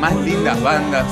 más 0.00 0.16
lindas 0.16 0.60
bandas 0.62 1.06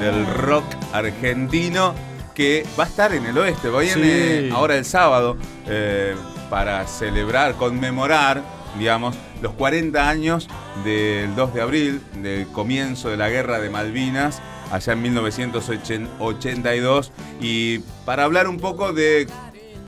del 0.00 0.26
rock 0.26 0.64
argentino 0.92 1.94
que 2.34 2.66
va 2.78 2.84
a 2.84 2.86
estar 2.88 3.14
en 3.14 3.24
el 3.26 3.36
oeste. 3.38 3.70
Viene 3.70 4.50
ahora 4.52 4.76
el 4.76 4.84
sábado 4.84 5.38
eh, 5.66 6.14
para 6.50 6.86
celebrar, 6.88 7.54
conmemorar, 7.54 8.42
digamos, 8.78 9.16
los 9.40 9.52
40 9.52 10.08
años 10.08 10.48
del 10.84 11.36
2 11.36 11.54
de 11.54 11.60
abril, 11.60 12.02
del 12.16 12.48
comienzo 12.48 13.10
de 13.10 13.16
la 13.16 13.28
guerra 13.28 13.60
de 13.60 13.70
Malvinas, 13.70 14.42
allá 14.72 14.94
en 14.94 15.02
1982. 15.02 17.12
Y 17.40 17.78
para 18.04 18.24
hablar 18.24 18.48
un 18.48 18.58
poco 18.58 18.92
de 18.92 19.28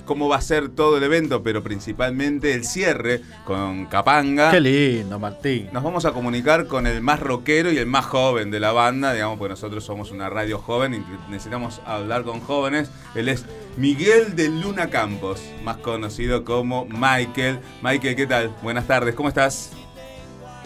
cómo 0.05 0.29
va 0.29 0.37
a 0.37 0.41
ser 0.41 0.69
todo 0.69 0.99
el 0.99 1.03
evento, 1.03 1.43
pero 1.43 1.63
principalmente 1.63 2.55
el 2.55 2.65
cierre 2.65 3.23
con 3.45 3.87
Capanga. 3.87 4.51
Qué 4.51 4.61
lindo, 4.61 5.19
Martín. 5.19 5.69
Nos 5.73 5.83
vamos 5.83 6.05
a 6.05 6.13
comunicar 6.13 6.67
con 6.67 6.87
el 6.87 7.01
más 7.01 7.21
rockero 7.21 7.73
y 7.73 7.79
el 7.79 7.87
más 7.87 8.05
joven 8.07 8.51
de 8.51 8.61
la 8.61 8.73
banda, 8.73 9.13
digamos, 9.13 9.39
porque 9.39 9.51
nosotros 9.51 9.85
somos 9.85 10.11
una 10.11 10.29
radio 10.29 10.59
joven 10.59 10.95
y 10.95 11.31
necesitamos 11.31 11.81
hablar 11.87 12.25
con 12.25 12.41
jóvenes. 12.41 12.91
Él 13.15 13.29
es 13.29 13.45
Miguel 13.77 14.37
de 14.37 14.49
Luna 14.49 14.91
Campos, 14.91 15.41
más 15.63 15.79
conocido 15.79 16.45
como 16.45 16.87
Michael. 16.87 17.59
Michael, 17.83 18.17
¿qué 18.17 18.27
tal? 18.27 18.51
Buenas 18.63 18.87
tardes, 18.87 19.15
¿cómo 19.15 19.29
estás? 19.29 19.73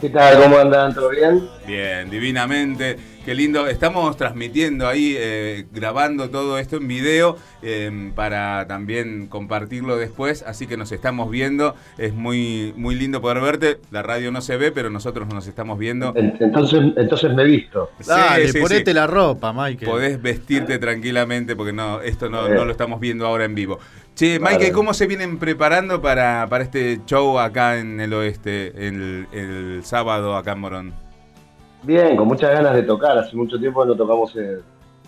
¿Qué 0.01 0.10
tal? 0.10 0.41
¿Cómo 0.41 0.59
andan? 0.59 0.95
¿Todo 0.95 1.09
bien? 1.09 1.48
Bien, 1.66 2.09
divinamente. 2.09 3.18
Qué 3.28 3.34
lindo. 3.34 3.66
Estamos 3.66 4.16
transmitiendo 4.16 4.88
ahí, 4.88 5.14
eh, 5.14 5.66
grabando 5.70 6.30
todo 6.30 6.56
esto 6.56 6.78
en 6.78 6.88
video 6.88 7.37
em, 7.60 8.12
para 8.12 8.66
también 8.66 9.27
compartirlo 9.27 9.98
después. 9.98 10.42
Así 10.46 10.66
que 10.66 10.78
nos 10.78 10.92
estamos 10.92 11.30
viendo. 11.30 11.74
Es 11.98 12.15
muy, 12.15 12.73
muy 12.74 12.95
lindo 12.95 13.20
poder 13.20 13.43
verte. 13.43 13.80
La 13.90 14.02
radio 14.02 14.32
no 14.32 14.40
se 14.40 14.57
ve, 14.57 14.73
pero 14.73 14.88
nosotros 14.88 15.29
nos 15.29 15.46
estamos 15.46 15.79
viendo. 15.79 16.15
Entonces, 16.16 16.80
entonces 16.96 17.35
me 17.35 17.43
he 17.43 17.45
visto. 17.45 17.90
Dale, 18.07 18.51
ponete 18.54 18.95
la 18.95 19.07
ropa, 19.07 19.52
Michael. 19.52 19.90
Podés 19.90 20.23
vestirte 20.23 20.79
tranquilamente 20.79 21.54
porque 21.54 21.74
no, 21.74 22.01
esto 22.01 22.30
no, 22.30 22.48
no 22.48 22.65
lo 22.65 22.70
estamos 22.70 22.98
viendo 22.98 23.26
ahora 23.26 23.45
en 23.45 23.54
vivo. 23.54 23.79
Che, 24.15 24.40
Mike, 24.40 24.73
¿cómo 24.73 24.95
se 24.95 25.07
vienen 25.07 25.38
preparando 25.38 26.01
para, 26.01 26.46
para 26.48 26.65
este 26.65 27.01
show 27.04 27.38
acá 27.38 27.76
en 27.76 28.01
el 28.01 28.15
oeste, 28.15 28.88
el, 28.88 29.26
el 29.35 29.80
sábado 29.85 30.35
acá 30.35 30.52
en 30.52 30.60
Morón? 30.60 31.07
Bien, 31.82 32.16
con 32.16 32.29
muchas 32.29 32.52
ganas 32.52 32.74
de 32.74 32.82
tocar. 32.82 33.16
Hace 33.18 33.37
mucho 33.37 33.59
tiempo 33.59 33.84
no 33.84 33.95
tocamos 33.95 34.34
en, 34.37 34.62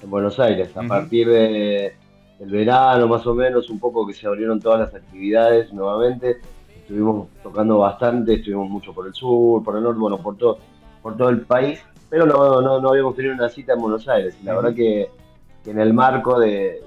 Buenos 0.05 0.41
Aires. 0.41 0.75
A 0.77 0.83
partir 0.83 1.29
de, 1.29 1.95
del 2.39 2.51
verano, 2.51 3.07
más 3.07 3.27
o 3.27 3.35
menos, 3.35 3.69
un 3.69 3.79
poco 3.79 4.07
que 4.07 4.15
se 4.15 4.27
abrieron 4.27 4.61
todas 4.61 4.81
las 4.81 4.95
actividades 4.95 5.73
nuevamente. 5.73 6.39
Estuvimos 6.75 7.29
tocando 7.43 7.79
bastante, 7.79 8.35
estuvimos 8.35 8.69
mucho 8.71 8.95
por 8.95 9.07
el 9.07 9.13
sur, 9.13 9.63
por 9.63 9.77
el 9.77 9.83
norte, 9.83 10.01
bueno, 10.01 10.19
por 10.19 10.37
todo, 10.37 10.59
por 11.03 11.17
todo 11.17 11.29
el 11.29 11.43
país. 11.43 11.83
Pero 12.09 12.25
no, 12.25 12.63
no, 12.63 12.81
no 12.81 12.89
habíamos 12.89 13.15
tenido 13.15 13.35
una 13.35 13.49
cita 13.49 13.75
en 13.75 13.81
Buenos 13.81 14.09
Aires. 14.09 14.37
Y 14.41 14.45
la 14.45 14.55
verdad 14.55 14.75
que 14.75 15.11
que 15.63 15.71
en 15.71 15.79
el 15.79 15.93
marco 15.93 16.39
de, 16.39 16.83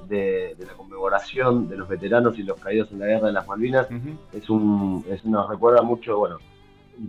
la 0.58 0.74
conmemoración 0.74 1.68
de 1.70 1.78
los 1.78 1.88
veteranos 1.88 2.38
y 2.40 2.44
los 2.44 2.60
caídos 2.60 2.92
en 2.92 3.00
la 3.00 3.06
guerra 3.06 3.28
de 3.28 3.34
las 3.34 3.48
Malvinas 3.48 3.88
es 4.32 4.50
un 4.50 5.06
nos 5.26 5.50
recuerda 5.50 5.82
mucho 5.82 6.18
bueno 6.18 6.38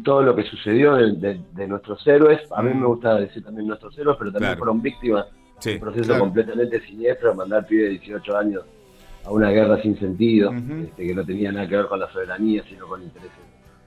todo 0.03 0.23
lo 0.23 0.35
que 0.35 0.43
sucedió 0.45 0.95
de, 0.97 1.67
nuestros 1.69 2.07
héroes. 2.07 2.41
A 2.51 2.63
mí 2.63 2.73
me 2.75 2.87
gusta 2.87 3.17
decir 3.17 3.45
también 3.45 3.69
nuestros 3.69 3.97
héroes 3.99 4.17
pero 4.19 4.33
también 4.33 4.57
fueron 4.57 4.83
víctimas 4.83 5.27
de 5.63 5.75
un 5.75 5.81
proceso 5.81 6.19
completamente 6.19 6.81
siniestro 6.81 7.35
mandar 7.35 7.67
pibe 7.67 7.85
de 7.85 7.91
18 7.91 8.37
años 8.37 8.62
a 9.25 9.31
una 9.31 9.51
guerra 9.51 9.81
sin 9.81 9.99
sentido 9.99 10.53
este, 10.53 11.07
que 11.07 11.15
no 11.15 11.25
tenía 11.25 11.51
nada 11.51 11.67
que 11.67 11.77
ver 11.77 11.87
con 11.87 12.01
la 12.01 12.11
soberanía 12.12 12.62
sino 12.69 12.87
con 12.87 13.03
intereses 13.03 13.39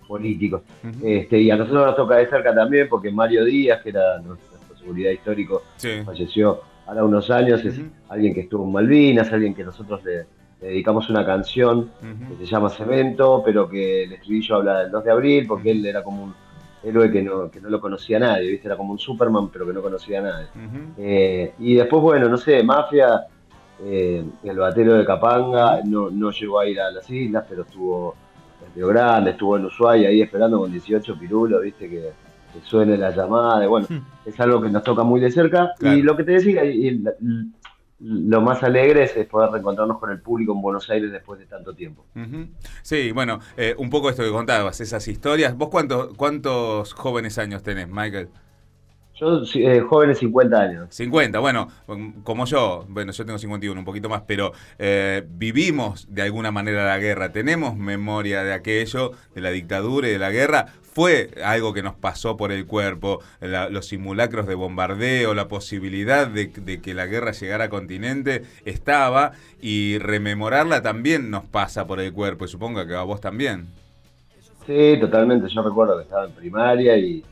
políticos. 0.08 0.62
Este, 1.04 1.40
y 1.40 1.52
a 1.52 1.58
nosotros 1.58 1.86
nos 1.86 1.96
toca 1.96 2.16
de 2.16 2.28
cerca 2.28 2.56
también 2.56 2.88
porque 2.90 3.12
Mario 3.12 3.44
Díaz 3.44 3.82
que 3.84 3.90
era 3.90 4.20
nuestro 4.20 4.58
seguridad 4.88 5.12
histórico 5.12 5.64
falleció 6.06 6.62
ahora 6.86 7.04
unos 7.04 7.30
años, 7.30 7.64
es 7.66 7.82
alguien 8.08 8.34
que 8.34 8.42
estuvo 8.42 8.64
en 8.64 8.72
Malvinas, 8.72 9.32
alguien 9.32 9.54
que 9.54 9.64
nosotros 9.64 10.04
le, 10.06 10.26
dedicamos 10.62 11.10
una 11.10 11.26
canción 11.26 11.92
que 12.02 12.46
se 12.46 12.52
llama 12.52 12.70
Cemento, 12.70 13.42
pero 13.46 13.70
que 13.70 14.04
el 14.04 14.14
estribillo 14.14 14.56
habla 14.56 14.80
del 14.80 14.92
2 14.92 15.04
de 15.04 15.12
abril, 15.12 15.48
porque 15.48 15.72
él 15.72 15.86
era 15.86 16.04
como 16.04 16.24
un 16.24 16.34
héroe 16.84 17.12
que 17.12 17.22
no, 17.22 17.50
que 17.52 17.62
no 17.62 17.70
lo 17.70 17.80
conocía 17.80 18.18
a 18.18 18.22
nadie, 18.22 18.52
¿viste? 18.52 18.68
era 18.68 18.78
como 18.78 18.92
un 18.92 19.00
Superman, 19.00 19.50
pero 19.50 19.66
que 19.68 19.74
no 19.74 19.82
conocía 19.82 20.20
a 20.20 20.24
nadie. 20.24 20.48
Eh, 20.98 21.54
y 21.60 21.76
después, 21.76 22.02
bueno, 22.02 22.28
no 22.28 22.38
sé, 22.38 22.64
Mafia, 22.64 23.28
eh, 23.84 24.24
el 24.44 24.58
batero 24.58 24.94
de 24.94 25.06
Capanga, 25.06 25.82
no, 25.84 26.10
no 26.10 26.32
llegó 26.32 26.60
a 26.60 26.68
ir 26.68 26.80
a 26.80 26.92
las 26.92 27.10
islas, 27.10 27.46
pero 27.48 27.64
estuvo 27.64 28.16
en 28.66 28.74
Río 28.76 28.88
Grande, 28.88 29.32
estuvo 29.32 29.58
en 29.58 29.66
Ushuaia 29.66 30.10
ahí 30.10 30.22
esperando 30.22 30.60
con 30.60 30.72
18 30.72 31.20
pirulos, 31.20 31.62
viste 31.62 31.90
que 31.90 32.12
suene 32.64 32.98
la 32.98 33.12
llamada, 33.12 33.68
bueno, 33.68 33.86
hmm. 33.88 34.30
es 34.30 34.40
algo 34.40 34.62
que 34.62 34.70
nos 34.70 34.84
toca 34.84 35.04
muy 35.04 35.20
de 35.20 35.32
cerca. 35.32 35.74
Y 35.82 36.02
lo 36.02 36.16
que 36.16 36.24
te 36.24 36.32
decía, 36.32 36.64
lo 38.00 38.42
más 38.42 38.62
alegre 38.64 39.04
es, 39.04 39.26
poder 39.28 39.52
reencontrarnos 39.52 40.00
con 40.00 40.12
el 40.12 40.22
público 40.22 40.54
en 40.54 40.62
Buenos 40.62 40.90
Aires 40.90 41.12
después 41.12 41.40
de 41.40 41.46
tanto 41.46 41.74
tiempo. 41.74 42.06
Sí, 42.82 43.12
bueno, 43.12 43.40
eh, 43.56 43.76
un 43.78 43.90
poco 43.90 44.10
esto 44.10 44.24
que 44.24 44.32
contabas, 44.32 44.80
esas 44.82 45.08
historias. 45.08 45.58
¿Vos 45.58 45.70
cuántos, 45.70 46.14
cuántos 46.16 46.94
jóvenes 46.94 47.38
años 47.38 47.64
tenés, 47.64 47.88
Michael? 47.88 48.30
Yo, 49.20 49.42
eh, 49.56 49.80
jóvenes 49.80 50.20
50 50.20 50.62
años. 50.62 50.88
50, 50.92 51.40
bueno, 51.40 51.68
como 52.24 52.46
yo, 52.46 52.86
bueno, 52.88 53.12
yo 53.12 53.26
tengo 53.26 53.40
51, 53.40 53.80
un 53.80 53.86
poquito 53.86 54.10
más, 54.10 54.22
pero 54.28 54.52
eh, 54.78 55.26
vivimos 55.28 56.06
de 56.14 56.22
alguna 56.22 56.52
manera 56.52 56.86
la 56.86 57.00
guerra, 57.00 57.32
tenemos 57.32 57.76
memoria 57.76 58.44
de 58.44 58.54
aquello, 58.54 59.14
de 59.34 59.42
la 59.42 59.50
dictadura 59.50 60.08
y 60.08 60.12
de 60.12 60.20
la 60.20 60.30
guerra 60.30 60.68
fue 60.98 61.30
algo 61.44 61.76
que 61.76 61.84
nos 61.84 61.94
pasó 61.94 62.38
por 62.38 62.52
el 62.52 62.66
cuerpo, 62.66 63.20
los 63.40 63.86
simulacros 63.86 64.48
de 64.48 64.56
bombardeo, 64.56 65.36
la 65.36 65.48
posibilidad 65.48 66.28
de, 66.28 66.50
que 66.50 66.94
la 66.96 67.06
guerra 67.06 67.34
llegara 67.34 67.66
a 67.66 67.70
continente 67.70 68.42
estaba 68.66 69.34
y 69.62 70.00
rememorarla 70.00 70.82
también 70.82 71.30
nos 71.30 71.46
pasa 71.46 71.86
por 71.86 72.00
el 72.00 72.12
cuerpo 72.14 72.46
y 72.46 72.48
supongo 72.48 72.84
que 72.88 72.96
a 72.96 73.04
vos 73.04 73.22
también. 73.22 73.68
Sí, 74.66 74.98
totalmente. 75.00 75.48
Yo 75.50 75.62
recuerdo 75.62 75.98
que 75.98 76.02
estaba 76.06 76.26
en 76.26 76.32
primaria 76.32 76.98
y, 76.98 77.24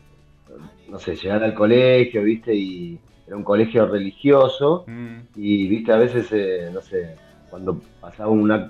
no 0.88 1.00
sé, 1.00 1.16
llegar 1.16 1.44
al 1.44 1.56
colegio, 1.56 2.22
viste, 2.22 2.54
y 2.54 3.00
era 3.26 3.36
un 3.36 3.44
colegio 3.44 3.88
religioso 3.88 4.86
mm. 4.86 5.16
y, 5.38 5.68
viste, 5.70 5.92
a 5.92 5.98
veces, 5.98 6.28
eh, 6.34 6.70
no 6.72 6.82
sé, 6.84 7.16
cuando 7.50 7.82
pasaba 8.00 8.30
una, 8.30 8.70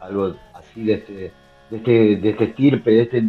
algo 0.00 0.34
así 0.52 0.82
de 0.82 0.94
este, 0.94 1.32
de 1.70 1.76
este, 1.76 2.16
de 2.16 2.30
este 2.30 2.44
estirpe, 2.46 2.90
de 2.90 3.02
este 3.02 3.22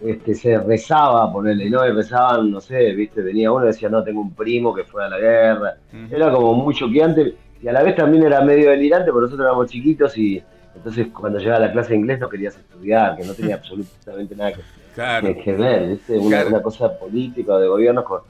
este, 0.00 0.34
se 0.34 0.58
rezaba, 0.58 1.32
ponerle, 1.32 1.68
¿no? 1.68 1.86
Y 1.86 1.90
rezaban, 1.90 2.50
no 2.50 2.60
sé, 2.60 2.92
viste, 2.92 3.20
venía 3.20 3.50
uno 3.50 3.64
y 3.64 3.68
decía, 3.68 3.88
no, 3.88 4.04
tengo 4.04 4.20
un 4.20 4.32
primo 4.32 4.74
que 4.74 4.84
fue 4.84 5.04
a 5.04 5.08
la 5.08 5.18
guerra. 5.18 5.76
Era 6.10 6.30
como 6.30 6.54
muy 6.54 6.74
choqueante 6.74 7.34
y 7.60 7.68
a 7.68 7.72
la 7.72 7.82
vez 7.82 7.96
también 7.96 8.22
era 8.22 8.40
medio 8.40 8.70
delirante 8.70 9.10
porque 9.10 9.26
nosotros 9.26 9.46
éramos 9.46 9.68
chiquitos 9.68 10.16
y 10.16 10.42
entonces 10.74 11.08
cuando 11.12 11.40
llegaba 11.40 11.56
a 11.56 11.66
la 11.66 11.72
clase 11.72 11.90
de 11.90 11.96
inglés 11.96 12.20
no 12.20 12.28
querías 12.28 12.56
estudiar, 12.56 13.16
que 13.16 13.24
no 13.24 13.34
tenía 13.34 13.54
absolutamente 13.56 14.36
nada 14.36 14.52
que, 14.52 15.52
ver, 15.52 15.88
¿viste? 15.88 16.18
Una, 16.18 16.62
cosa 16.62 16.96
política 16.96 17.54
o 17.54 17.58
de 17.58 17.68
gobierno 17.68 18.04
con, 18.04 18.22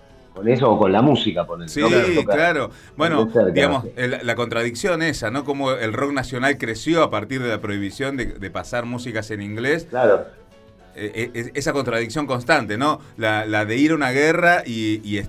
eso 0.46 0.70
o 0.70 0.78
con 0.78 0.92
la 0.92 1.02
música, 1.02 1.44
ponerle. 1.44 1.68
Sí, 1.68 2.24
claro. 2.24 2.70
Bueno, 2.96 3.28
digamos, 3.52 3.84
la 3.96 4.34
contradicción 4.36 5.02
esa, 5.02 5.30
¿no? 5.30 5.44
Como 5.44 5.72
el 5.72 5.92
rock 5.92 6.12
nacional 6.12 6.56
creció 6.58 7.02
a 7.02 7.10
partir 7.10 7.42
de 7.42 7.48
la 7.48 7.60
prohibición 7.60 8.16
de, 8.16 8.26
de 8.26 8.50
pasar 8.50 8.86
músicas 8.86 9.30
en 9.30 9.42
inglés. 9.42 9.86
Claro 9.90 10.38
esa 11.54 11.72
contradicción 11.72 12.26
constante, 12.26 12.76
¿no? 12.76 13.00
La, 13.16 13.64
de 13.64 13.76
ir 13.76 13.92
a 13.92 13.94
una 13.94 14.10
guerra 14.10 14.62
y, 14.64 15.00
y 15.04 15.22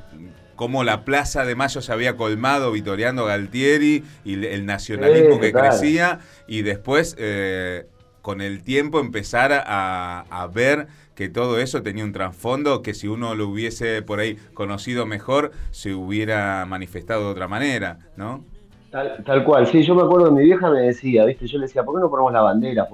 cómo 0.59 0.83
la 0.83 1.05
Plaza 1.05 1.45
de 1.45 1.55
Mayo 1.55 1.79
se 1.79 1.93
había 1.93 2.17
colmado 2.17 2.73
vitoreando 2.73 3.23
Galtieri 3.23 4.03
y 4.25 4.45
el 4.45 4.65
nacionalismo 4.65 5.39
que 5.39 5.53
crecía 5.53 6.19
y 6.47 6.63
después 6.63 7.15
eh, 7.17 7.85
con 8.21 8.41
el 8.41 8.61
tiempo 8.61 8.99
empezar 8.99 9.53
a, 9.53 10.49
ver 10.53 10.87
que 11.15 11.29
todo 11.29 11.59
eso 11.59 11.81
tenía 11.81 12.03
un 12.03 12.11
trasfondo 12.11 12.81
que 12.81 12.93
si 12.93 13.07
uno 13.07 13.35
lo 13.35 13.47
hubiese 13.47 14.01
por 14.01 14.19
ahí 14.19 14.35
conocido 14.53 15.05
mejor 15.05 15.51
se 15.71 15.93
hubiera 15.93 16.65
manifestado 16.65 17.23
de 17.23 17.31
otra 17.31 17.47
manera, 17.47 17.99
¿no? 18.17 18.43
Tal, 18.91 19.45
cual, 19.45 19.65
sí, 19.65 19.83
yo 19.83 19.95
me 19.95 20.01
acuerdo 20.01 20.25
que 20.25 20.41
mi 20.41 20.43
vieja 20.43 20.69
me 20.69 20.81
decía, 20.81 21.23
¿viste? 21.23 21.47
Yo 21.47 21.57
le 21.57 21.67
decía, 21.67 21.85
¿por 21.85 21.95
qué 21.95 22.01
no 22.01 22.09
ponemos 22.09 22.33
la 22.33 22.41
bandera? 22.41 22.85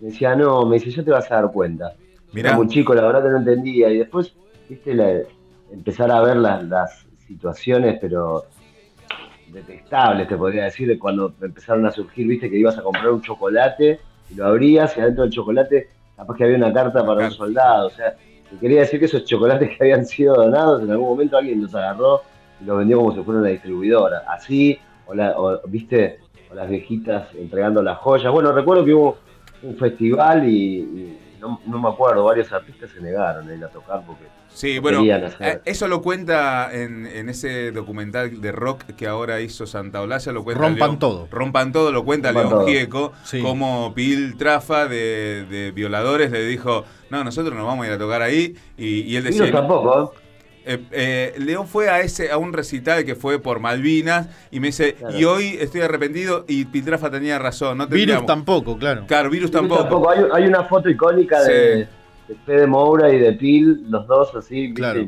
Me 0.00 0.08
decía, 0.08 0.34
no, 0.34 0.64
me 0.64 0.78
dice, 0.78 0.90
ya 0.90 1.04
te 1.04 1.10
vas 1.10 1.30
a 1.30 1.34
dar 1.34 1.52
cuenta. 1.52 1.92
Era 2.34 2.56
muy 2.56 2.68
chico, 2.68 2.94
la 2.94 3.02
verdad 3.02 3.22
que 3.22 3.28
no 3.30 3.38
entendía. 3.38 3.90
Y 3.90 3.98
después, 3.98 4.34
viste, 4.68 5.26
empezar 5.70 6.10
a 6.10 6.20
ver 6.20 6.36
las, 6.36 7.06
situaciones, 7.26 7.98
pero 7.98 8.44
detestables, 9.48 10.28
te 10.28 10.36
podría 10.36 10.64
decir, 10.64 10.98
cuando 10.98 11.32
empezaron 11.40 11.86
a 11.86 11.90
surgir, 11.90 12.26
viste, 12.26 12.50
que 12.50 12.58
ibas 12.58 12.76
a 12.76 12.82
comprar 12.82 13.10
un 13.10 13.22
chocolate 13.22 14.00
y 14.30 14.34
lo 14.34 14.46
abrías 14.46 14.94
y 14.96 15.00
adentro 15.00 15.24
del 15.24 15.32
chocolate 15.32 15.88
capaz 16.14 16.36
que 16.36 16.44
había 16.44 16.56
una 16.56 16.72
carta 16.72 17.04
para 17.06 17.24
un 17.24 17.30
soldado. 17.30 17.86
O 17.86 17.90
sea, 17.90 18.14
te 18.50 18.56
quería 18.60 18.80
decir 18.80 18.98
que 18.98 19.06
esos 19.06 19.24
chocolates 19.24 19.70
que 19.70 19.84
habían 19.84 20.04
sido 20.04 20.34
donados, 20.34 20.82
en 20.82 20.90
algún 20.90 21.08
momento 21.08 21.38
alguien 21.38 21.62
los 21.62 21.74
agarró 21.74 22.20
y 22.60 22.64
los 22.64 22.78
vendió 22.78 22.98
como 22.98 23.14
si 23.14 23.22
fuera 23.22 23.40
una 23.40 23.48
distribuidora. 23.48 24.24
Así, 24.28 24.78
o, 25.06 25.14
la, 25.14 25.34
viste, 25.68 26.18
o 26.50 26.54
las 26.54 26.68
viejitas 26.68 27.34
entregando 27.34 27.82
las 27.82 27.96
joyas. 27.98 28.30
Bueno, 28.30 28.52
recuerdo 28.52 28.84
que 28.84 28.92
hubo 28.92 29.16
un 29.62 29.76
festival 29.76 30.46
y 30.46 31.16
no, 31.42 31.78
me 31.78 31.88
acuerdo, 31.88 32.24
varios 32.24 32.52
artistas 32.52 32.90
se 32.90 33.00
negaron 33.00 33.48
a 33.48 33.54
ir 33.54 33.64
a 33.64 33.68
tocar 33.68 34.02
porque 34.06 34.24
Sí, 34.54 34.78
bueno, 34.78 35.02
eh, 35.02 35.60
eso 35.64 35.88
lo 35.88 36.02
cuenta 36.02 36.68
en, 36.72 37.06
ese 37.28 37.72
documental 37.72 38.40
de 38.40 38.52
rock 38.52 38.82
que 38.96 39.06
ahora 39.06 39.40
hizo 39.40 39.66
Santa 39.66 40.02
Olalla, 40.02 40.30
lo 40.32 40.44
cuenta 40.44 40.62
Rompan 40.62 40.98
todo. 40.98 41.26
Rompan 41.30 41.72
todo, 41.72 41.90
lo 41.90 42.04
cuenta 42.04 42.32
León 42.32 42.66
Gieco, 42.66 43.12
como 43.40 43.94
Pil 43.94 44.36
Trafa 44.36 44.86
de, 44.86 45.72
violadores 45.74 46.30
le 46.30 46.44
dijo, 46.44 46.84
no, 47.10 47.24
nosotros 47.24 47.56
no 47.56 47.64
vamos 47.64 47.84
a 47.84 47.88
ir 47.88 47.94
a 47.94 47.98
tocar 47.98 48.20
ahí, 48.20 48.54
y, 48.76 49.16
él 49.16 49.24
decía... 49.24 49.50
tampoco, 49.50 50.12
eh, 50.14 50.21
eh, 50.64 51.34
León 51.38 51.66
fue 51.66 51.88
a 51.88 52.00
ese 52.00 52.30
a 52.30 52.38
un 52.38 52.52
recital 52.52 53.04
que 53.04 53.14
fue 53.14 53.38
por 53.38 53.60
Malvinas 53.60 54.28
y 54.50 54.60
me 54.60 54.68
dice, 54.68 54.96
y 55.16 55.24
hoy 55.24 55.56
estoy 55.60 55.80
arrepentido 55.80 56.44
y 56.48 56.64
Piltrafa 56.64 57.10
tenía 57.10 57.38
razón. 57.38 57.78
No 57.78 57.86
virus 57.86 58.26
tampoco, 58.26 58.78
claro. 58.78 59.04
Claro, 59.06 59.30
virus, 59.30 59.50
tampoco. 59.50 60.10
Hay, 60.10 60.44
una 60.44 60.64
foto 60.64 60.88
icónica 60.88 61.42
de, 61.42 61.86
Fede 62.46 62.66
Moura 62.66 63.12
y 63.12 63.18
de 63.18 63.32
Pil, 63.32 63.84
los 63.88 64.06
dos 64.06 64.34
así, 64.34 64.72
claro. 64.72 65.06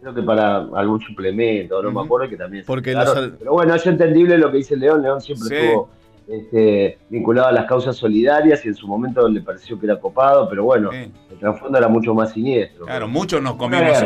creo 0.00 0.14
que 0.14 0.22
para 0.22 0.66
algún 0.74 1.00
suplemento, 1.00 1.82
no 1.82 1.92
me 1.92 2.00
acuerdo 2.00 2.28
que 2.28 2.36
también. 2.36 2.64
Porque 2.66 2.96
Pero 3.38 3.52
bueno, 3.52 3.74
es 3.74 3.86
entendible 3.86 4.38
lo 4.38 4.50
que 4.50 4.58
dice 4.58 4.76
León, 4.76 5.02
León 5.02 5.20
siempre 5.20 5.66
estuvo 5.66 5.90
este, 6.26 6.98
vinculado 7.10 7.48
a 7.48 7.52
las 7.52 7.66
causas 7.66 7.96
solidarias 7.96 8.64
y 8.64 8.68
en 8.68 8.74
su 8.74 8.86
momento 8.86 9.28
le 9.28 9.42
pareció 9.42 9.78
que 9.78 9.86
era 9.86 10.00
copado, 10.00 10.48
pero 10.48 10.64
bueno, 10.64 10.90
el 10.92 11.38
trasfondo 11.38 11.76
era 11.76 11.88
mucho 11.88 12.14
más 12.14 12.32
siniestro. 12.32 12.86
Claro, 12.86 13.08
muchos 13.08 13.42
nos 13.42 13.56
comimos 13.56 14.02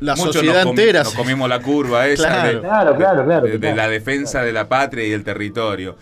la, 0.00 0.16
sociedad 0.16 0.66
entera. 0.66 1.04
Nos 1.04 1.14
comimos 1.14 1.48
la 1.48 1.60
curva 1.60 2.08
esa 2.08 2.46
de, 2.46 2.60
claro, 2.60 2.96
claro, 2.96 3.42
de, 3.42 3.74
la 3.74 3.88
defensa 3.88 4.42
de 4.42 4.52
la 4.52 4.68
patria 4.68 5.06
y 5.06 5.12
el 5.12 5.22
territorio. 5.22 5.96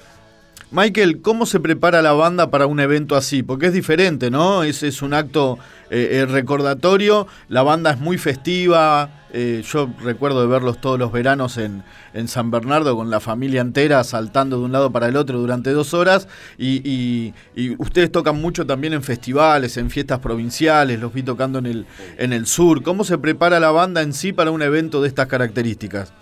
Michael, 0.72 1.20
¿cómo 1.20 1.46
se 1.46 1.58
prepara 1.58 2.00
la 2.00 2.12
banda 2.12 2.52
para 2.52 2.66
un 2.66 2.78
evento 2.78 3.16
así? 3.16 3.42
Porque 3.42 3.66
es 3.66 3.72
diferente, 3.72 4.30
¿no? 4.30 4.62
Es, 4.62 4.84
es 4.84 5.02
un 5.02 5.14
acto 5.14 5.58
eh, 5.90 6.20
eh, 6.20 6.26
recordatorio, 6.26 7.26
la 7.48 7.62
banda 7.62 7.90
es 7.90 7.98
muy 7.98 8.18
festiva, 8.18 9.10
eh, 9.32 9.64
yo 9.68 9.90
recuerdo 10.00 10.40
de 10.42 10.46
verlos 10.46 10.80
todos 10.80 10.96
los 10.96 11.10
veranos 11.10 11.58
en, 11.58 11.82
en, 12.14 12.28
San 12.28 12.52
Bernardo 12.52 12.94
con 12.94 13.10
la 13.10 13.18
familia 13.18 13.62
entera 13.62 14.04
saltando 14.04 14.58
de 14.60 14.64
un 14.64 14.70
lado 14.70 14.92
para 14.92 15.08
el 15.08 15.16
otro 15.16 15.40
durante 15.40 15.70
dos 15.70 15.92
horas 15.92 16.28
y, 16.56 17.34
ustedes 17.78 18.12
tocan 18.12 18.40
mucho 18.40 18.64
también 18.64 18.92
en 18.92 19.02
festivales, 19.02 19.76
en 19.76 19.90
fiestas 19.90 20.20
provinciales, 20.20 21.00
los 21.00 21.12
vi 21.12 21.24
tocando 21.24 21.58
en 21.58 21.66
el, 21.66 21.86
en 22.16 22.32
el 22.32 22.46
sur. 22.46 22.84
¿Cómo 22.84 23.02
se 23.02 23.18
prepara 23.18 23.58
la 23.58 23.72
banda 23.72 24.02
en 24.02 24.12
sí 24.12 24.32
para 24.32 24.52
un 24.52 24.62
evento 24.62 25.02
de 25.02 25.08
estas 25.08 25.26
características? 25.26 26.12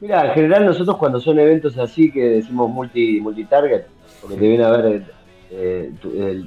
Mira, 0.00 0.26
en 0.26 0.32
general 0.32 0.66
nosotros 0.66 0.96
cuando 0.98 1.20
son 1.20 1.38
eventos 1.38 1.78
así 1.78 2.10
que 2.10 2.22
decimos 2.22 2.70
multi 2.70 3.20
multi-target, 3.20 3.82
porque 4.20 4.36
te 4.36 4.46
viene 4.46 4.64
a 4.64 4.70
ver 4.70 5.02
eh, 5.50 5.92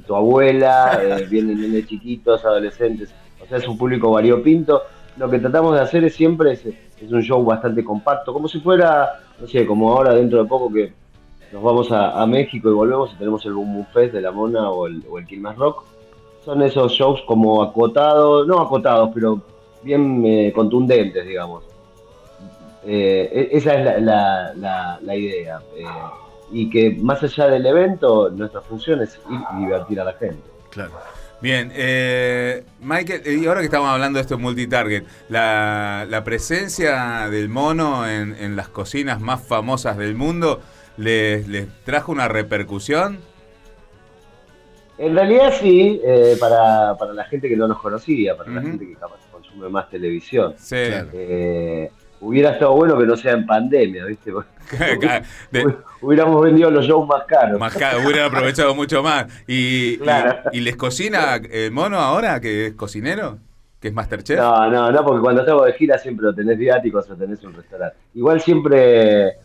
tu, 0.06 0.14
abuela, 0.14 1.00
eh, 1.02 1.26
vienen 1.28 1.60
niños 1.60 1.88
chiquitos, 1.88 2.44
adolescentes, 2.44 3.12
o 3.42 3.46
sea, 3.46 3.58
es 3.58 3.66
un 3.66 3.76
público 3.76 4.10
variopinto. 4.12 4.82
Lo 5.16 5.28
que 5.28 5.38
tratamos 5.38 5.74
de 5.74 5.80
hacer 5.80 6.04
es 6.04 6.14
siempre 6.14 6.52
es, 6.52 6.64
un 7.10 7.22
show 7.22 7.42
bastante 7.44 7.82
compacto, 7.82 8.32
como 8.32 8.46
si 8.46 8.60
fuera, 8.60 9.20
no 9.40 9.46
sé, 9.46 9.66
como 9.66 9.90
ahora 9.90 10.14
dentro 10.14 10.42
de 10.42 10.48
poco 10.48 10.72
que 10.72 10.92
nos 11.52 11.62
vamos 11.62 11.90
a, 11.90 12.24
México 12.26 12.70
y 12.70 12.72
volvemos 12.72 13.12
y 13.12 13.16
tenemos 13.16 13.44
el 13.46 13.54
Boom 13.54 13.74
Boom 13.74 13.86
Fest 13.92 14.14
de 14.14 14.20
La 14.20 14.30
Mona 14.30 14.70
o 14.70 14.86
el, 14.86 15.02
o 15.10 15.18
el 15.18 15.26
Rock. 15.56 15.84
Son 16.44 16.62
esos 16.62 16.92
shows 16.92 17.20
como 17.26 17.62
acotados, 17.62 18.46
no 18.46 18.60
acotados, 18.60 19.10
pero 19.12 19.42
bien 19.82 20.24
eh, 20.24 20.52
contundentes, 20.54 21.26
digamos. 21.26 21.64
Eh, 22.84 23.48
e-, 23.52 23.56
esa 23.56 23.74
es 23.74 24.02
la, 24.02 25.16
idea. 25.16 25.60
Eh, 25.76 25.84
y 26.52 26.70
que 26.70 26.96
más 27.00 27.22
allá 27.22 27.48
del 27.48 27.66
evento, 27.66 28.30
nuestra 28.30 28.60
función 28.60 29.02
es 29.02 29.18
ir 29.30 29.40
y 29.56 29.64
divertir 29.64 30.00
a 30.00 30.04
la 30.04 30.12
gente. 30.14 30.42
Claro. 30.70 30.92
Bien, 31.40 31.72
eh, 31.74 32.64
Michael, 32.80 33.22
y 33.26 33.46
ahora 33.46 33.60
que 33.60 33.66
estamos 33.66 33.88
hablando 33.88 34.18
de 34.18 34.22
esto 34.22 34.38
multitarget, 34.38 35.06
la, 35.30 36.06
la 36.08 36.22
presencia 36.22 37.30
del 37.30 37.48
mono 37.48 38.06
en, 38.06 38.56
las 38.56 38.68
cocinas 38.68 39.20
más 39.20 39.42
famosas 39.42 39.96
del 39.96 40.14
mundo, 40.14 40.60
¿les, 40.98 41.46
trajo 41.84 42.12
una 42.12 42.28
repercusión? 42.28 43.20
En 44.98 45.14
realidad 45.14 45.54
sí, 45.58 46.02
para, 46.38 46.94
la 47.14 47.24
gente 47.24 47.48
que 47.48 47.56
no 47.56 47.66
nos 47.66 47.80
conocía, 47.80 48.36
para 48.36 48.50
la 48.50 48.60
gente 48.60 48.86
que 48.86 48.94
capaz 48.96 49.20
consume 49.32 49.70
más 49.70 49.88
televisión. 49.88 50.54
Sí. 50.58 50.76
Hubiera 52.20 52.52
estado 52.52 52.74
bueno 52.74 52.98
que 52.98 53.06
no 53.06 53.16
sea 53.16 53.32
en 53.32 53.46
pandemia, 53.46 54.04
¿viste? 54.04 54.32
Hubiéramos 56.02 56.42
vendido 56.42 56.70
los 56.70 56.86
shows 56.86 57.06
más 57.08 57.24
caros. 57.24 57.58
Más 57.58 57.74
caros, 57.74 58.04
hubieran 58.04 58.26
aprovechado 58.26 58.74
mucho 58.74 59.02
más. 59.02 59.26
Y, 59.46 59.98
y, 60.52 60.60
les 60.60 60.76
cocina 60.76 61.36
el 61.50 61.70
mono 61.70 61.98
ahora, 61.98 62.40
que 62.40 62.66
es 62.66 62.74
cocinero? 62.74 63.38
¿Que 63.80 63.88
es 63.88 63.94
Masterchef? 63.94 64.38
No, 64.38 64.70
no, 64.70 64.92
no, 64.92 65.04
porque 65.04 65.20
cuando 65.22 65.40
estamos 65.40 65.64
de 65.66 65.72
gira 65.72 65.98
siempre 65.98 66.26
lo 66.26 66.34
tenés 66.34 66.58
viáticos 66.58 67.10
o 67.10 67.16
tenés 67.16 67.42
un 67.42 67.54
restaurante. 67.54 67.96
Igual 68.14 68.40
siempre 68.40 69.38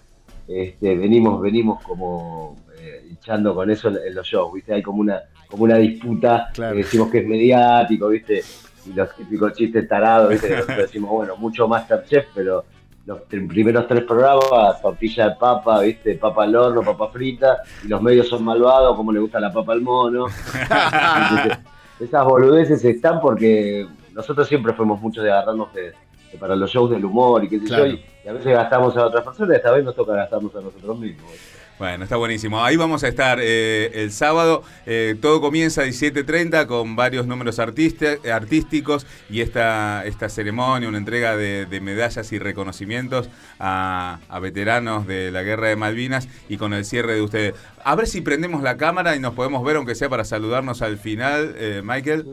este, 0.48 0.95
venimos, 0.95 1.42
venimos 1.42 1.81
como 1.83 2.56
eh, 2.77 3.10
echando 3.13 3.56
con 3.56 3.72
eso 3.72 3.88
en, 3.88 4.13
los 4.13 4.27
shows, 4.27 4.54
¿viste? 4.54 4.74
Hay 4.74 4.83
como 4.83 5.00
una, 5.00 5.22
como 5.48 5.63
una 5.63 5.77
disputa, 5.77 6.51
decimos 6.74 7.10
que 7.10 7.19
es 7.19 7.27
mediático, 7.27 8.10
¿viste? 8.10 8.44
Y 8.88 8.94
los 8.94 9.16
típicos 9.16 9.54
chistes 9.54 9.88
tarados, 9.88 10.30
¿viste? 10.30 10.64
decimos, 10.78 11.12
bueno, 11.12 11.36
mucho 11.38 11.68
Masterchef, 11.68 12.28
pero 12.34 12.66
los 13.06 13.22
primeros 13.22 13.88
tres 13.88 14.04
programas, 14.04 14.82
tortilla 14.82 15.30
de 15.30 15.36
papa, 15.36 15.82
¿viste? 15.82 16.16
Papa 16.16 16.44
al 16.44 16.56
horno, 16.56 16.82
papa 16.82 17.10
frita, 17.10 17.62
y 17.84 17.88
los 17.88 18.02
medios 18.02 18.28
son 18.28 18.44
malvados, 18.44 18.96
como 18.96 19.12
le 19.12 19.20
gusta 19.20 19.40
la 19.40 19.54
papa 19.54 19.74
al 19.74 19.82
mono. 19.82 20.26
Esas 22.00 22.26
boludeces 22.26 22.84
están 22.84 23.22
porque 23.22 23.88
nosotros 24.14 24.48
siempre 24.48 24.74
fuimos 24.74 25.00
muchos 25.00 25.24
de 25.24 25.32
agarrarnos 25.32 25.74
de, 25.74 25.94
para 26.40 26.56
los 26.56 26.70
shows 26.72 26.90
del 26.90 27.06
humor 27.06 27.44
y 27.44 27.50
qué 27.50 27.60
sé 27.60 27.68
yo, 27.68 27.86
y, 27.86 28.04
a 28.28 28.34
veces 28.34 28.54
gastamos 28.54 28.98
a 28.98 29.06
otras 29.06 29.24
personas, 29.24 29.54
y 29.54 29.58
esta 29.58 29.72
vez 29.72 29.86
nos 29.86 29.96
toca 29.96 30.14
gastarnos 30.14 30.56
a 30.56 30.62
nosotros 30.62 30.98
mismos. 30.98 31.32
Bueno, 31.77 32.06
está 32.06 32.16
buenísimo. 32.16 32.63
Ahí 32.63 32.77
vamos 32.77 33.04
a 33.04 33.10
estar 33.10 33.39
eh, 33.42 33.92
el 33.95 34.12
sábado. 34.12 34.63
Eh, 34.86 35.16
todo 35.22 35.42
comienza 35.42 35.81
a 35.81 35.86
17.30 35.86 36.68
con 36.68 36.95
varios 36.95 37.27
números 37.27 37.60
artísticos 37.60 39.06
y 39.30 39.42
esta, 39.42 40.06
esta 40.06 40.30
ceremonia, 40.30 40.88
una 40.88 40.98
entrega 40.98 41.36
de, 41.36 41.68
medallas 41.81 42.31
y 42.31 42.39
reconocimientos 42.39 43.30
a, 43.60 44.19
veteranos 44.42 45.06
de 45.06 45.31
la 45.31 45.44
Guerra 45.44 45.68
de 45.68 45.75
Malvinas 45.75 46.30
y 46.48 46.56
con 46.56 46.74
el 46.74 46.86
cierre 46.86 47.16
de 47.16 47.22
ustedes. 47.22 47.56
A 47.83 47.95
ver 47.95 48.07
si 48.07 48.22
prendemos 48.22 48.63
la 48.63 48.77
cámara 48.77 49.17
y 49.17 49.20
nos 49.20 49.34
podemos 49.34 49.62
ver, 49.65 49.75
aunque 49.75 49.96
sea 49.96 50.08
para 50.08 50.24
saludarnos 50.24 50.82
al 50.82 50.98
final, 50.98 51.55
eh, 51.58 51.82
Michael. 51.84 52.25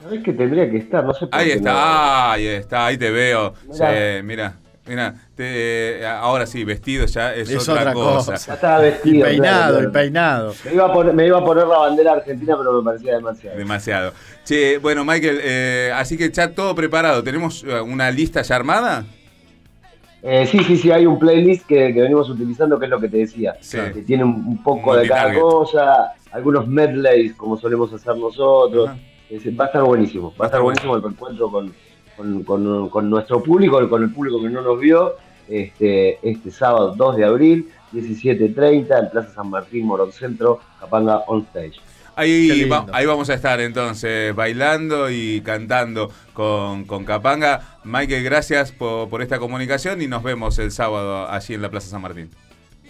Sabes 0.00 0.22
que 0.22 0.32
tendría 0.32 0.70
que 0.70 0.78
estar, 0.78 1.04
no 1.04 1.14
sé 1.14 1.26
Ahí 1.32 1.50
está, 1.50 2.32
ahí 2.32 2.46
está, 2.46 2.86
ahí 2.86 2.96
te 2.96 3.10
veo. 3.10 3.54
mira. 4.22 4.61
Mira, 4.84 5.14
ahora 6.20 6.44
sí, 6.44 6.64
vestido 6.64 7.06
ya 7.06 7.34
es, 7.34 7.68
otra, 7.68 7.92
cosa. 7.92 8.34
Ya 8.34 8.54
estaba 8.54 8.78
vestido. 8.78 9.28
Y 9.28 9.30
peinado, 9.30 9.80
y 9.80 9.86
peinado. 9.88 10.54
Me 10.64 10.74
iba, 10.74 10.86
a 10.86 10.92
poner, 10.92 11.14
me 11.14 11.26
iba, 11.26 11.38
a 11.38 11.44
poner, 11.44 11.66
la 11.68 11.78
bandera 11.78 12.12
argentina, 12.12 12.56
pero 12.58 12.72
me 12.72 12.84
parecía 12.84 13.14
demasiado. 13.14 13.56
Demasiado. 13.56 14.12
Che, 14.44 14.78
bueno, 14.78 15.04
Michael, 15.04 15.38
eh, 15.40 15.92
así 15.94 16.18
que 16.18 16.30
ya 16.32 16.52
todo 16.52 16.74
preparado. 16.74 17.22
¿Tenemos 17.22 17.62
eh, 17.62 17.80
una 17.80 18.10
lista 18.10 18.42
ya 18.42 18.56
armada? 18.56 19.04
Eh, 20.20 20.46
sí, 20.46 20.64
sí, 20.64 20.76
sí, 20.76 20.90
hay 20.90 21.06
un 21.06 21.18
playlist 21.18 21.64
que, 21.66 21.92
venimos 21.92 22.28
utilizando, 22.28 22.76
que 22.78 22.86
es 22.86 22.90
lo 22.90 23.00
que 23.00 23.08
te 23.08 23.18
decía. 23.18 23.54
Que 23.70 24.02
tiene 24.02 24.24
un, 24.24 24.62
poco 24.64 24.96
de 24.96 25.06
cada 25.06 25.32
cosa, 25.38 26.12
algunos 26.32 26.66
medleys, 26.66 27.34
como 27.34 27.56
solemos 27.56 27.92
hacer 27.92 28.16
nosotros. 28.16 28.90
va 28.90 29.64
a 29.64 29.66
estar 29.66 29.82
buenísimo. 29.84 30.34
Va 30.40 30.46
a 30.46 30.48
estar 30.48 30.60
buenísimo 30.60 30.96
el 30.96 31.04
encuentro 31.04 31.48
con 31.50 31.72
con, 32.16 33.10
nuestro 33.10 33.42
público, 33.42 33.88
con 33.88 34.02
el 34.02 34.10
público 34.10 34.40
que 34.40 34.50
no 34.50 34.62
nos 34.62 34.78
vio, 34.78 35.14
este, 35.48 36.18
este 36.22 36.50
sábado 36.50 36.94
2 36.96 37.16
de 37.16 37.24
abril, 37.24 37.68
17.30, 37.92 38.98
en 38.98 39.10
Plaza 39.10 39.34
San 39.34 39.50
Martín, 39.50 39.86
Morón 39.86 40.12
Centro, 40.12 40.60
Capanga 40.80 41.18
On 41.26 41.42
Stage. 41.42 41.80
Ahí, 42.14 42.68
ahí 42.92 43.06
vamos 43.06 43.30
a 43.30 43.34
estar 43.34 43.58
entonces, 43.60 44.34
bailando 44.34 45.10
y 45.10 45.40
cantando 45.40 46.10
con, 46.34 46.84
con 46.84 47.04
Capanga. 47.04 47.78
Michael, 47.84 48.22
gracias 48.22 48.70
por, 48.70 49.08
por 49.08 49.22
esta 49.22 49.38
comunicación 49.38 50.02
y 50.02 50.08
nos 50.08 50.22
vemos 50.22 50.58
el 50.58 50.72
sábado 50.72 51.30
allí 51.30 51.54
en 51.54 51.62
la 51.62 51.70
Plaza 51.70 51.88
San 51.88 52.02
Martín. 52.02 52.28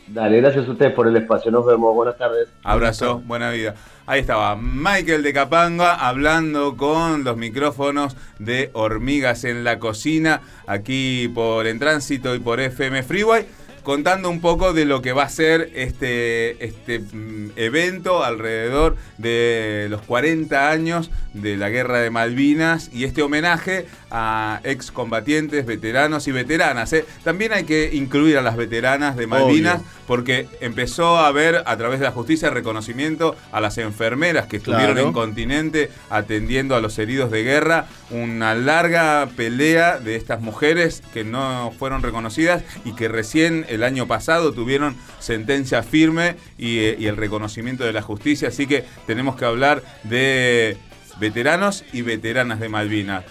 Dale, 0.09 0.41
gracias 0.41 0.67
a 0.67 0.71
ustedes 0.73 0.93
por 0.93 1.07
el 1.07 1.17
espacio. 1.17 1.51
Nos 1.51 1.65
vemos. 1.65 1.95
Buenas 1.95 2.19
tardes. 2.19 2.49
Abrazo, 2.65 3.21
buena 3.25 3.51
vida. 3.51 3.75
Ahí 4.05 4.21
estaba 4.21 4.57
Michael 4.57 5.23
de 5.23 5.33
Capanga 5.33 5.95
hablando 5.95 6.77
con 6.77 7.23
los 7.23 7.37
micrófonos 7.37 8.17
de 8.39 8.71
Hormigas 8.73 9.45
en 9.45 9.63
la 9.63 9.79
Cocina, 9.79 10.43
aquí 10.67 11.29
por 11.29 11.69
En 11.69 11.79
Tránsito 11.79 12.35
y 12.35 12.41
por 12.41 12.59
FM 12.59 13.05
Freeway 13.05 13.47
contando 13.83 14.31
un 14.31 14.41
poco 14.41 14.73
de 14.73 14.85
lo 14.85 15.03
que 15.03 15.13
va 15.13 15.25
a 15.25 15.29
ser 15.29 15.71
este, 15.75 16.65
este 16.65 17.01
mm, 17.01 17.51
evento 17.57 18.25
alrededor 18.25 18.97
de 19.19 19.87
los 19.91 20.03
40 20.03 20.71
años 20.71 21.11
de 21.35 21.57
la 21.57 21.69
Guerra 21.71 21.99
de 21.99 22.11
Malvinas 22.11 22.91
y 22.93 23.05
este 23.05 23.23
homenaje 23.23 23.87
a 24.11 24.61
excombatientes, 24.65 25.65
veteranos 25.67 26.29
y 26.29 26.33
veteranas. 26.33 26.93
¿eh? 26.93 27.05
También 27.25 27.53
hay 27.53 27.65
que 27.65 27.91
incluir 27.95 28.37
a 28.37 28.43
las 28.43 28.57
veteranas 28.57 29.17
de 29.17 29.27
Malvinas 29.27 29.81
porque 30.07 30.49
empezó 30.61 31.17
a 31.17 31.29
haber 31.29 31.63
a 31.65 31.77
través 31.77 31.99
de 31.99 32.05
la 32.05 32.13
justicia 32.13 32.51
reconocimiento 32.51 33.35
a 33.51 33.61
las 33.61 33.79
enfermeras 33.79 34.47
que 34.47 34.59
estuvieron 34.59 34.99
en 34.99 35.13
continente 35.13 35.91
atendiendo 36.11 36.77
a 36.77 36.81
los 36.81 36.99
heridos 36.99 37.31
de 37.31 37.43
guerra, 37.43 37.87
una 38.11 38.55
larga 38.55 39.29
pelea 39.37 39.99
de 39.99 40.17
estas 40.17 40.41
mujeres 40.41 41.03
que 41.15 41.25
no 41.25 41.73
fueron 41.79 42.03
reconocidas 42.03 42.63
y 42.85 42.95
que 42.95 43.09
recién 43.09 43.65
el 43.73 43.83
año 43.83 44.07
pasado 44.07 44.53
tuvieron 44.53 44.97
sentencia 45.19 45.83
firme 45.83 46.37
y, 46.59 46.79
eh, 46.79 46.97
y 46.99 47.07
el 47.07 47.17
reconocimiento 47.17 47.85
de 47.85 47.93
la 47.93 48.03
justicia, 48.03 48.49
así 48.49 48.67
que 48.67 48.85
tenemos 49.07 49.37
que 49.37 49.45
hablar 49.45 49.83
de 50.05 50.77
veteranos 51.19 51.85
y 51.93 52.03
veteranas 52.03 52.61
de 52.61 52.69
Malvinas. 52.69 53.25